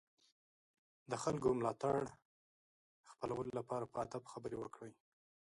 [1.11, 1.99] د خلکو ملاتړ
[3.11, 4.93] خپلولو لپاره په ادب خبرې وکړئ.